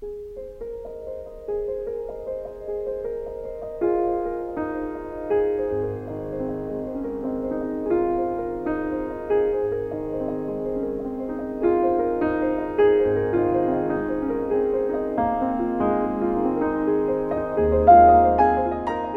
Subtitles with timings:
[0.00, 0.97] Thank you.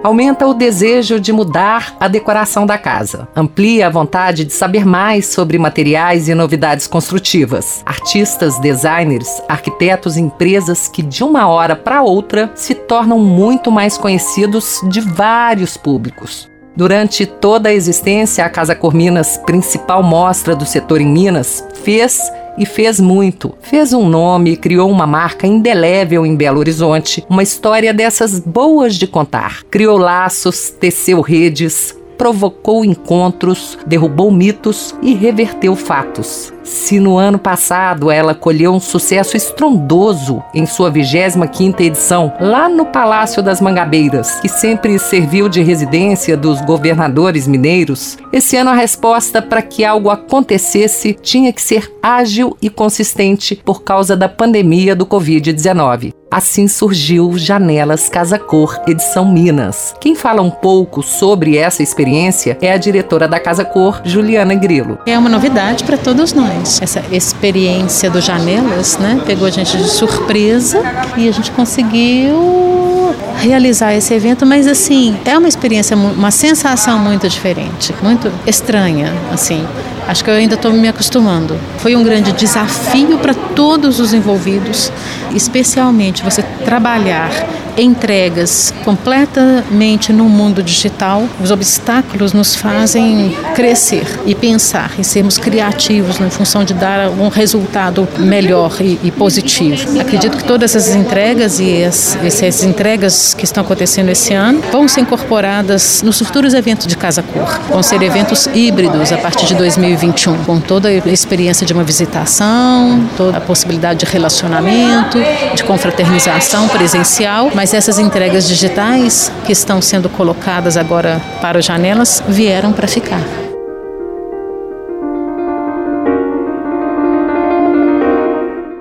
[0.04, 3.27] Aumenta o desejo de mudar a decoração da casa.
[3.36, 7.84] Amplia a vontade de saber mais sobre materiais e novidades construtivas.
[7.85, 13.95] Artistas, designers, arquitetos e empresas que de uma hora para outra se tornam muito mais
[13.95, 16.49] conhecidos de vários públicos.
[16.75, 22.65] Durante toda a existência, a Casa Corminas, principal mostra do setor em Minas, fez e
[22.65, 23.53] fez muito.
[23.61, 29.07] Fez um nome, criou uma marca indelével em Belo Horizonte, uma história dessas boas de
[29.07, 29.63] contar.
[29.69, 36.53] Criou laços, teceu redes, provocou encontros, derrubou mitos e reverteu fatos.
[36.63, 42.86] Se no ano passado ela colheu um sucesso estrondoso em sua 25ª edição, lá no
[42.86, 49.42] Palácio das Mangabeiras, que sempre serviu de residência dos governadores mineiros, esse ano a resposta
[49.42, 55.08] para que algo acontecesse tinha que ser ágil e consistente por causa da pandemia do
[55.08, 56.20] Covid-19.
[56.31, 59.93] Assim surgiu Janelas Casa Cor, edição Minas.
[59.99, 64.97] Quem fala um pouco sobre essa experiência é a diretora da Casa Cor, Juliana Grilo.
[65.05, 66.81] É uma novidade para todos nós.
[66.81, 70.81] Essa experiência do Janelas, né, pegou a gente de surpresa
[71.17, 77.27] e a gente conseguiu realizar esse evento, mas assim, é uma experiência, uma sensação muito
[77.27, 79.65] diferente, muito estranha, assim.
[80.07, 81.57] Acho que eu ainda estou me acostumando.
[81.77, 84.92] Foi um grande desafio para todos os envolvidos,
[85.36, 87.30] especialmente você trabalhar
[87.78, 91.28] entregas completamente no mundo digital.
[91.42, 97.30] Os obstáculos nos fazem crescer e pensar e sermos criativos em função de dar um
[97.30, 100.00] resultado melhor e, e positivo.
[100.00, 104.88] Acredito que todas essas entregas e as, essas entregas que estão acontecendo esse ano vão
[104.88, 107.60] ser incorporadas nos futuros eventos de Casa Cor.
[107.70, 113.08] Vão ser eventos híbridos a partir de 2021, com toda a experiência de uma visitação,
[113.17, 115.17] toda a possibilidade de relacionamento,
[115.54, 122.23] de confraternização presencial, mas essas entregas digitais que estão sendo colocadas agora para as janelas
[122.30, 123.22] vieram para ficar.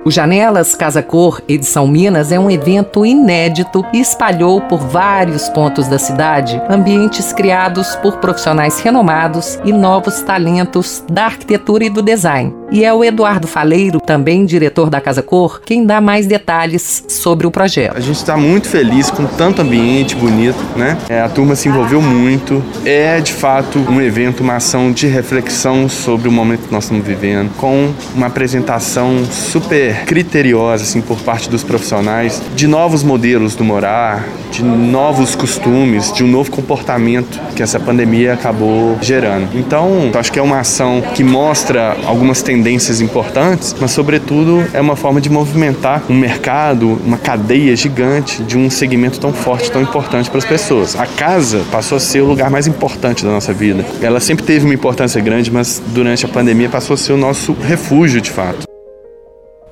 [0.05, 5.89] O Janelas Casa Cor Edição Minas é um evento inédito e espalhou por vários pontos
[5.89, 12.60] da cidade ambientes criados por profissionais renomados e novos talentos da arquitetura e do design.
[12.71, 17.45] E é o Eduardo Faleiro, também diretor da Casa Cor, quem dá mais detalhes sobre
[17.45, 17.97] o projeto.
[17.97, 20.97] A gente está muito feliz com tanto ambiente bonito, né?
[21.09, 22.63] É, a turma se envolveu muito.
[22.85, 27.05] É de fato um evento, uma ação de reflexão sobre o momento que nós estamos
[27.05, 33.65] vivendo, com uma apresentação super criteriosa assim por parte dos profissionais de novos modelos do
[33.65, 39.49] morar, de novos costumes, de um novo comportamento que essa pandemia acabou gerando.
[39.57, 42.60] Então, acho que é uma ação que mostra algumas tendências
[43.01, 48.69] importantes, mas sobretudo é uma forma de movimentar um mercado, uma cadeia gigante de um
[48.69, 50.95] segmento tão forte, tão importante para as pessoas.
[50.95, 53.85] A casa passou a ser o lugar mais importante da nossa vida.
[54.01, 57.53] Ela sempre teve uma importância grande, mas durante a pandemia passou a ser o nosso
[57.53, 58.70] refúgio de fato.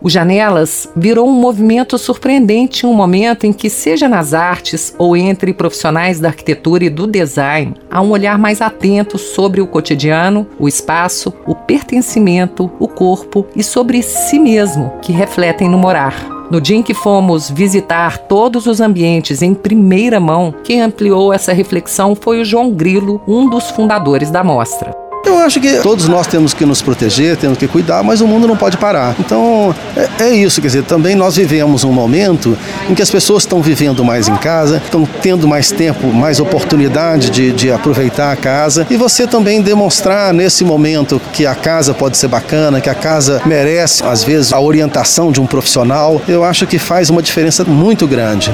[0.01, 5.15] O Janelas virou um movimento surpreendente em um momento em que, seja nas artes ou
[5.17, 10.47] entre profissionais da arquitetura e do design, há um olhar mais atento sobre o cotidiano,
[10.57, 16.15] o espaço, o pertencimento, o corpo e sobre si mesmo, que refletem no morar.
[16.49, 21.51] No dia em que fomos visitar todos os ambientes em primeira mão, quem ampliou essa
[21.51, 24.98] reflexão foi o João Grilo, um dos fundadores da mostra.
[25.29, 28.47] Eu acho que todos nós temos que nos proteger, temos que cuidar, mas o mundo
[28.47, 29.15] não pode parar.
[29.19, 32.57] Então é, é, isso, quer dizer, também nós vivemos um momento
[32.89, 37.29] em que as pessoas estão vivendo mais em casa, estão tendo mais tempo, mais oportunidade
[37.29, 42.17] de, de aproveitar a casa e você também demonstrar nesse momento que a casa pode
[42.17, 46.65] ser bacana, que a casa merece, às vezes, a orientação de um profissional, eu acho
[46.65, 48.51] que faz uma diferença muito grande.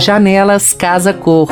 [0.00, 1.50] Janelas Casa Cor.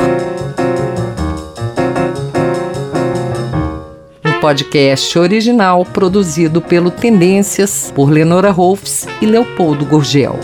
[4.25, 10.39] Um podcast original produzido pelo Tendências por Lenora Rolfs e Leopoldo Gurgel.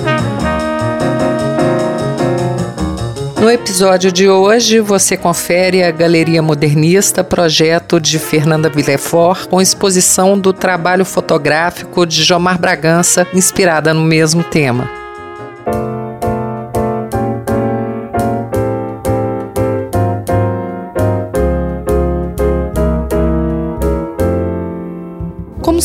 [3.42, 10.38] No episódio de hoje, você confere a Galeria Modernista, projeto de Fernanda Villefort, com exposição
[10.38, 15.05] do trabalho fotográfico de Jomar Bragança, inspirada no mesmo tema.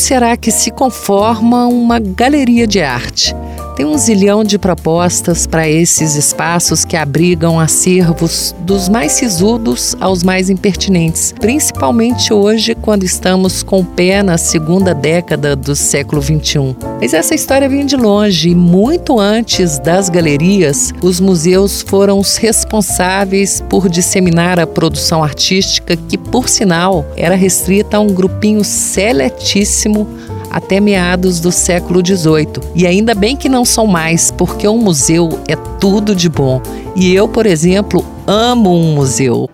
[0.01, 3.35] Será que se conforma uma galeria de arte?
[3.75, 10.23] Tem um zilhão de propostas para esses espaços que abrigam acervos dos mais sisudos aos
[10.23, 16.75] mais impertinentes, principalmente hoje, quando estamos com o pé na segunda década do século XXI.
[16.99, 22.37] Mas essa história vem de longe e muito antes das galerias, os museus foram os
[22.37, 30.07] responsáveis por disseminar a produção artística, que, por sinal, era restrita a um grupinho seletíssimo
[30.51, 32.71] até meados do século XVIII.
[32.75, 36.61] E ainda bem que não são mais, porque um museu é tudo de bom.
[36.95, 39.49] E eu, por exemplo, amo um museu.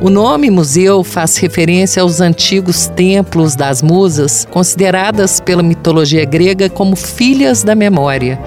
[0.00, 6.96] O nome museu faz referência aos antigos templos das musas, consideradas pela mitologia grega como
[6.96, 8.40] filhas da memória.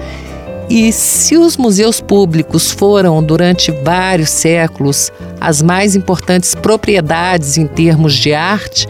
[0.68, 8.14] E se os museus públicos foram, durante vários séculos, as mais importantes propriedades em termos
[8.14, 8.86] de arte,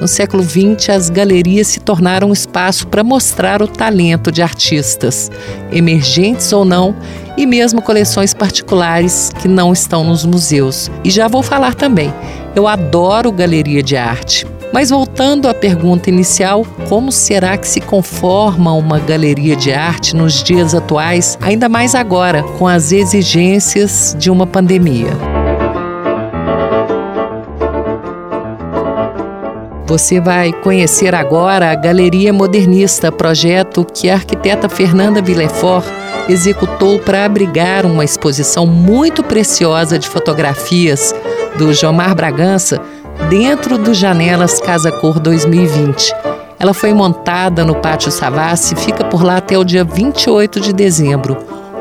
[0.00, 5.30] no século XX as galerias se tornaram um espaço para mostrar o talento de artistas,
[5.70, 6.96] emergentes ou não,
[7.36, 10.90] e mesmo coleções particulares que não estão nos museus.
[11.04, 12.12] E já vou falar também,
[12.56, 14.46] eu adoro galeria de arte.
[14.72, 20.42] Mas voltando à pergunta inicial, como será que se conforma uma galeria de arte nos
[20.42, 25.29] dias atuais, ainda mais agora, com as exigências de uma pandemia?
[29.90, 35.84] Você vai conhecer agora a Galeria Modernista, projeto que a arquiteta Fernanda Villefort
[36.28, 41.12] executou para abrigar uma exposição muito preciosa de fotografias
[41.58, 42.80] do Jomar Bragança
[43.28, 46.14] dentro do Janelas Casa Cor 2020.
[46.56, 50.72] Ela foi montada no Pátio Savassi e fica por lá até o dia 28 de
[50.72, 51.36] dezembro.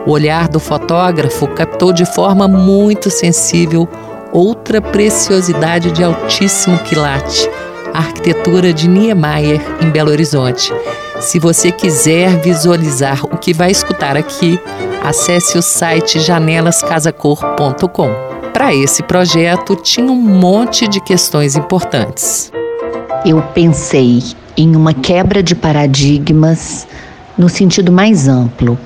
[0.08, 3.88] O olhar do fotógrafo captou de forma muito sensível
[4.32, 7.48] outra preciosidade de altíssimo quilate,
[7.94, 10.72] a arquitetura de Niemeyer, em Belo Horizonte.
[11.20, 14.60] Se você quiser visualizar o que vai escutar aqui,
[15.04, 18.10] acesse o site janelascasacor.com.
[18.54, 22.52] Para esse projeto, tinha um monte de questões importantes.
[23.26, 24.24] Eu pensei
[24.58, 26.88] em uma quebra de paradigmas
[27.38, 28.78] no sentido mais amplo.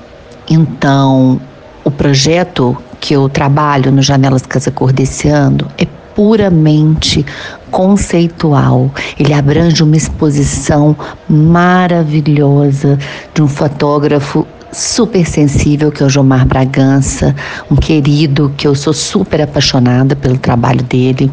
[0.50, 1.39] Então,
[1.83, 5.85] o projeto que eu trabalho no Janelas Casa Cor desse ano é
[6.15, 7.25] puramente
[7.71, 8.92] conceitual.
[9.19, 10.95] Ele abrange uma exposição
[11.27, 12.98] maravilhosa
[13.33, 17.36] de um fotógrafo super sensível, que é o Jomar Bragança,
[17.69, 21.31] um querido que eu sou super apaixonada pelo trabalho dele.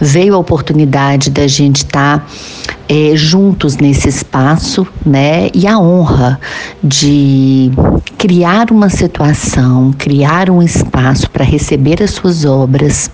[0.00, 2.26] Veio a oportunidade da gente estar tá,
[2.88, 5.48] é, juntos nesse espaço, né?
[5.54, 6.40] E a honra
[6.82, 7.70] de
[8.18, 13.10] criar uma situação, criar um espaço para receber as suas obras,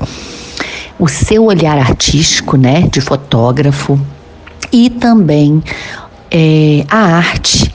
[1.00, 2.82] o seu olhar artístico, né?
[2.93, 3.99] De fotógrafo
[4.70, 5.62] e também
[6.31, 7.75] é, a arte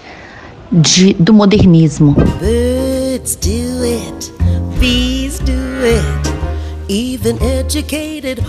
[0.72, 2.16] de, do modernismo.
[2.40, 4.34] Birds do it,
[4.80, 5.52] bees do
[5.84, 6.30] it,
[6.88, 8.42] even educated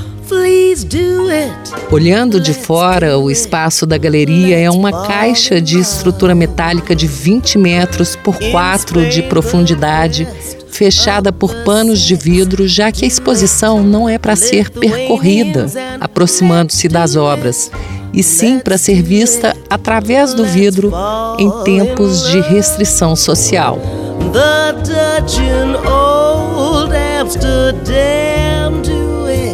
[1.90, 7.58] Olhando de fora, o espaço da galeria é uma caixa de estrutura metálica de 20
[7.58, 10.26] metros por 4 de profundidade,
[10.68, 15.66] fechada por panos de vidro, já que a exposição não é para ser percorrida,
[16.00, 17.70] aproximando-se das obras
[18.12, 20.92] e sim para ser vista através do vidro
[21.38, 23.78] em tempos de restrição social.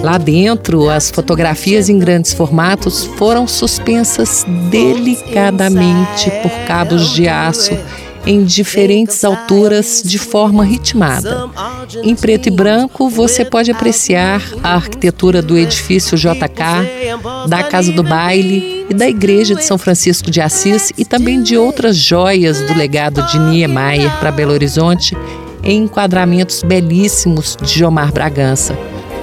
[0.02, 7.76] Lá dentro, as fotografias em grandes formatos foram suspensas delicadamente por cabos de aço
[8.26, 11.50] em diferentes alturas de forma ritmada.
[12.02, 18.02] Em preto e branco, você pode apreciar a arquitetura do edifício JK, da Casa do
[18.02, 22.74] Baile e da Igreja de São Francisco de Assis e também de outras joias do
[22.74, 25.16] legado de Niemeyer para Belo Horizonte
[25.64, 28.76] em enquadramentos belíssimos de Jomar Bragança.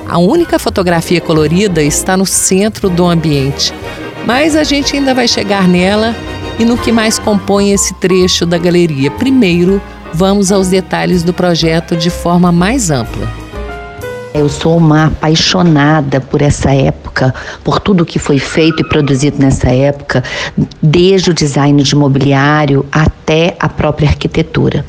[0.07, 3.73] A única fotografia colorida está no centro do ambiente,
[4.25, 6.15] mas a gente ainda vai chegar nela
[6.59, 9.09] e no que mais compõe esse trecho da galeria.
[9.09, 9.81] Primeiro,
[10.13, 13.49] vamos aos detalhes do projeto de forma mais ampla.
[14.31, 19.69] Eu sou uma apaixonada por essa época, por tudo que foi feito e produzido nessa
[19.69, 20.23] época,
[20.81, 24.85] desde o design de mobiliário até a própria arquitetura.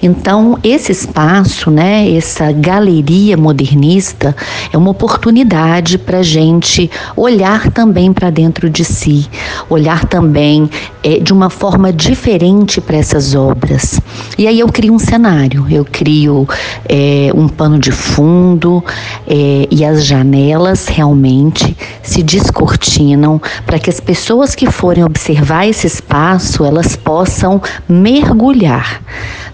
[0.00, 4.36] Então, esse espaço, né, essa galeria modernista,
[4.72, 9.28] é uma oportunidade para a gente olhar também para dentro de si,
[9.68, 10.70] olhar também
[11.06, 14.00] é, de uma forma diferente para essas obras.
[14.36, 16.48] E aí eu crio um cenário, eu crio
[16.88, 18.82] é, um pano de fundo,
[19.24, 25.86] é, e as janelas realmente se descortinam para que as pessoas que forem observar esse
[25.86, 29.00] espaço elas possam mergulhar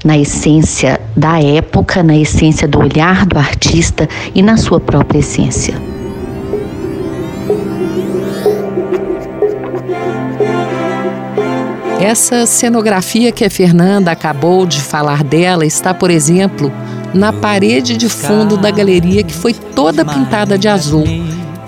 [0.03, 5.92] na essência da época, na essência do olhar do artista e na sua própria essência.
[12.03, 16.73] Essa cenografia que a Fernanda acabou de falar dela está, por exemplo,
[17.15, 21.05] na parede de fundo da galeria que foi toda pintada de azul.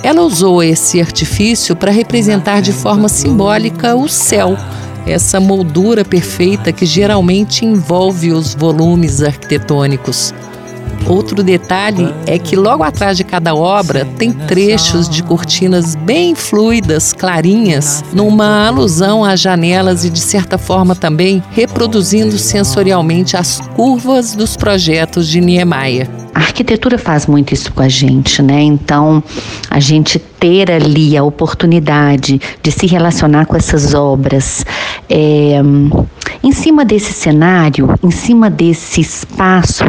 [0.02, 4.58] Ela usou esse artifício para representar de forma simbólica o céu,
[5.06, 10.34] essa moldura perfeita que geralmente envolve os volumes arquitetônicos.
[11.14, 17.12] Outro detalhe é que logo atrás de cada obra tem trechos de cortinas bem fluidas,
[17.12, 24.56] clarinhas, numa alusão às janelas e de certa forma também reproduzindo sensorialmente as curvas dos
[24.56, 26.10] projetos de Niemeyer.
[26.34, 28.60] A arquitetura faz muito isso com a gente, né?
[28.60, 29.22] Então,
[29.70, 34.66] a gente ter ali a oportunidade de se relacionar com essas obras,
[35.08, 35.62] é,
[36.44, 39.82] em cima desse cenário, em cima desse espaço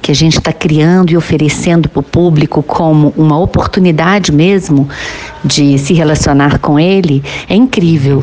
[0.00, 4.88] que a gente está criando e oferecendo para o público como uma oportunidade mesmo
[5.44, 8.22] de se relacionar com ele, é incrível.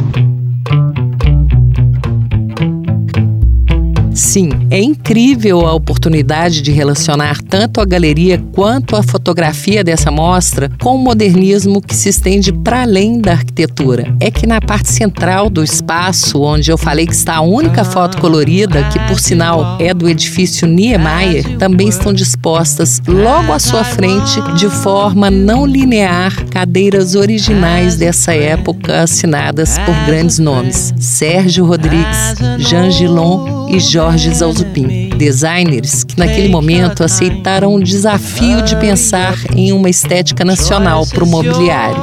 [4.15, 10.71] Sim, é incrível a oportunidade de relacionar tanto a galeria quanto a fotografia dessa mostra
[10.81, 14.15] com o modernismo que se estende para além da arquitetura.
[14.21, 18.17] É que na parte central do espaço, onde eu falei que está a única foto
[18.17, 24.41] colorida, que por sinal é do edifício Niemeyer, também estão dispostas logo à sua frente,
[24.55, 32.89] de forma não linear, cadeiras originais dessa época assinadas por grandes nomes: Sérgio Rodrigues, Jean
[32.89, 39.73] Gilon e Jorge Jorge Zalzupin, designers que naquele momento aceitaram o desafio de pensar em
[39.73, 41.97] uma estética nacional para o mobiliário.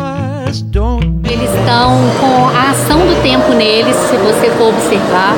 [0.48, 5.36] Eles estão com a ação do tempo neles, se você for observar,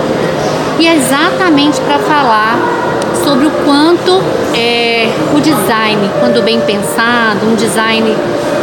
[0.78, 2.58] e é exatamente para falar
[3.22, 4.22] sobre o quanto
[4.56, 8.10] é, o design, quando bem pensado, um design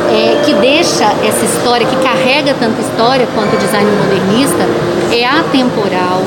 [0.09, 4.67] é, que deixa essa história, que carrega tanta história quanto o design modernista,
[5.11, 6.23] é atemporal,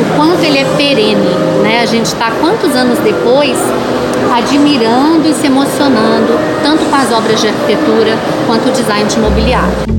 [0.00, 1.34] o quanto ele é perene.
[1.62, 1.80] Né?
[1.80, 3.58] A gente está quantos anos depois
[4.36, 9.98] admirando e se emocionando tanto com as obras de arquitetura quanto o design de mobiliário.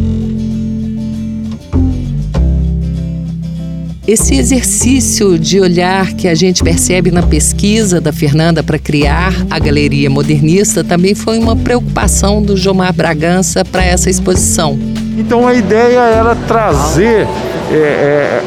[4.10, 9.60] Esse exercício de olhar que a gente percebe na pesquisa da Fernanda para criar a
[9.60, 14.80] galeria modernista também foi uma preocupação do Jomar Bragança para essa exposição.
[15.16, 17.28] Então a ideia era trazer
[17.72, 18.44] é, é,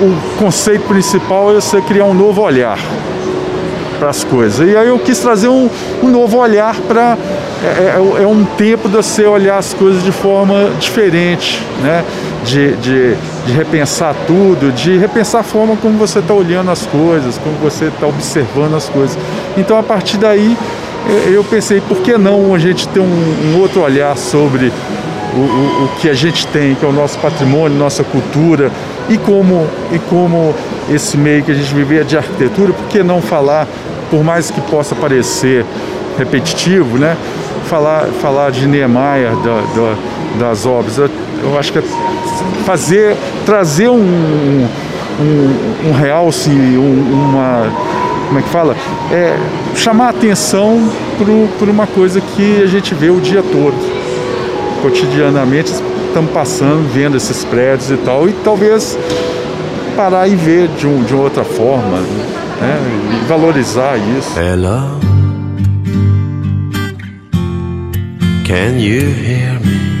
[0.00, 2.78] o, conceito principal é você criar um novo olhar
[3.98, 4.68] para as coisas.
[4.68, 5.68] E aí eu quis trazer um,
[6.02, 7.18] um novo olhar para
[7.62, 12.04] é, é, é, um tempo de você olhar as coisas de forma diferente, né?
[12.44, 13.14] De, de,
[13.46, 17.86] de repensar tudo, de repensar a forma como você está olhando as coisas, como você
[17.86, 19.18] está observando as coisas.
[19.56, 20.56] Então a partir daí
[21.26, 24.72] eu pensei, por que não a gente ter um, um outro olhar sobre
[25.38, 28.70] o, o, que a gente tem, que é o nosso patrimônio, nossa cultura,
[29.08, 30.54] e como, e como
[30.90, 33.66] esse meio que a gente vive é de arquitetura, por que não falar,
[34.10, 35.64] por mais que possa parecer
[36.18, 37.16] repetitivo, né?
[37.68, 39.96] falar, falar de Niemeyer, da, da,
[40.38, 40.98] das obras.
[40.98, 41.10] Eu,
[41.42, 41.82] eu, acho que é
[42.64, 43.14] fazer,
[43.44, 44.66] trazer um,
[45.20, 47.70] um, um realce, um, uma.
[48.26, 48.76] Como é que fala?
[49.10, 49.36] É,
[49.74, 50.90] chamar atenção
[51.58, 53.97] por uma coisa que a gente vê o dia todo.
[54.82, 55.72] Cotidianamente
[56.06, 58.98] estamos passando, vendo esses prédios e tal, e talvez
[59.96, 61.98] parar e ver de, um, de outra forma,
[62.60, 62.80] né?
[63.20, 64.38] E valorizar isso.
[64.38, 64.98] Hello.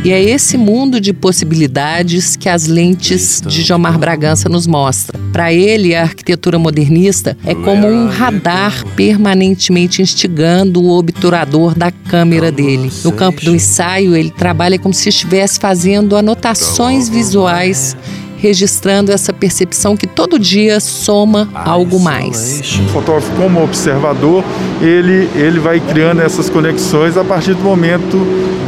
[0.04, 5.18] E é esse mundo de possibilidades que as lentes de Jomar Bragança nos mostra.
[5.32, 12.52] Para ele, a arquitetura modernista é como um radar permanentemente instigando o obturador da câmera
[12.52, 12.90] dele.
[13.04, 17.96] No campo do ensaio, ele trabalha como se estivesse fazendo anotações visuais
[18.38, 22.60] registrando essa percepção que todo dia soma algo mais.
[22.60, 24.44] O fotógrafo, como observador,
[24.80, 28.16] ele, ele vai criando essas conexões a partir do momento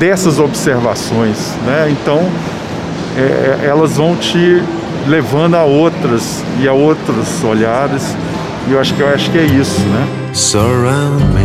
[0.01, 1.37] dessas observações.
[1.67, 1.91] Né?
[1.93, 2.27] Então,
[3.17, 4.63] é, é elas vão te
[5.07, 8.17] levando a outras e a outros olhares.
[8.67, 10.09] E eu acho que eu acho que é isso, né?
[10.33, 11.45] Surround me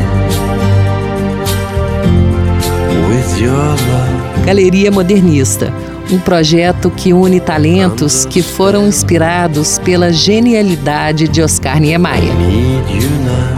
[3.09, 4.45] with your love.
[4.45, 5.73] Galeria Modernista
[6.11, 12.31] um projeto que une talentos que foram inspirados pela genialidade de Oscar Niemeyer.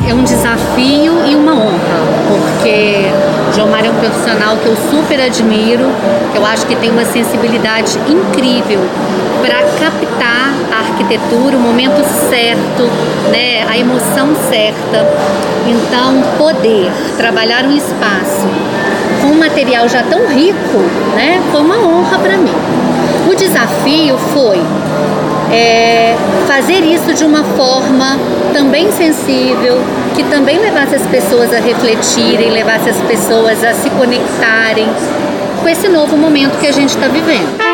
[0.08, 2.00] É um desafio e uma honra,
[2.30, 3.27] porque porque
[3.58, 5.86] Gilmar é um profissional que eu super admiro,
[6.32, 8.80] que eu acho que tem uma sensibilidade incrível
[9.42, 12.84] para captar a arquitetura, o momento certo,
[13.32, 15.04] né, a emoção certa.
[15.66, 18.48] Então, poder trabalhar um espaço
[19.24, 20.78] com um material já tão rico,
[21.16, 22.54] né, foi uma honra para mim.
[23.28, 24.62] O desafio foi
[25.52, 26.16] é,
[26.48, 28.18] fazer isso de uma forma
[28.54, 29.80] também sensível,
[30.16, 34.88] que também levasse as pessoas a refletirem, levasse as pessoas a se conectarem
[35.62, 37.68] com esse novo momento que a gente está vivendo.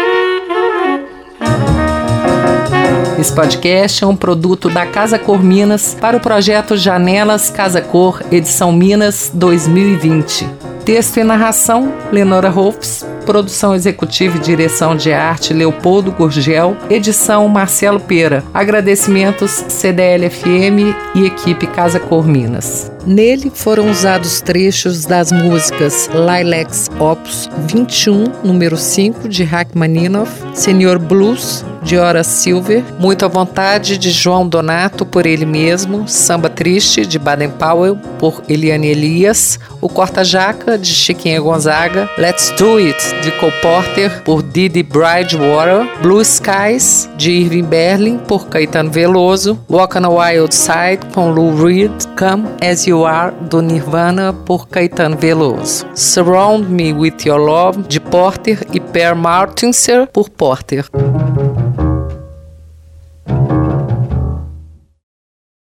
[3.19, 8.21] Esse podcast é um produto da Casa Cor Minas para o projeto Janelas Casa Cor,
[8.31, 10.72] edição Minas 2020.
[10.85, 13.05] Texto e narração: Lenora Rolfs.
[13.25, 18.43] Produção executiva e direção de arte Leopoldo Gurgel, edição Marcelo Pera.
[18.53, 22.91] Agradecimentos CDL-FM e equipe Casa Cor Minas.
[23.05, 31.63] Nele foram usados trechos das músicas Lilacs Opus 21, número 5, de Rachmaninoff, Senhor Blues,
[31.83, 37.19] de Hora Silver, Muito à Vontade, de João Donato, por ele mesmo, Samba Triste, de
[37.19, 43.53] Baden Powell, por Eliane Elias, O Corta-Jaca, de Chiquinha Gonzaga, Let's Do It, de Cole
[43.61, 50.09] Porter, por Didi Bridgewater, Blue Skies, de Irving Berlin, por Caetano Veloso, Walk on a
[50.09, 56.69] Wild Side, com Lou Reed, Come As You Are, do Nirvana, por Caetano Veloso, Surround
[56.69, 58.63] Me With Your Love, de Porter.
[58.71, 60.85] E Per Martinser, por Porter.